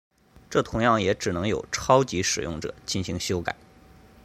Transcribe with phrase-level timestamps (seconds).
[0.49, 3.55] 这同样也只能由超级使用者进行修改。